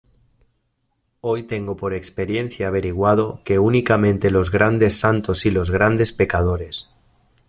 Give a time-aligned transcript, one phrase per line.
[1.19, 6.89] hoy tengo por experiencia averiguado que únicamente los grandes santos y los grandes pecadores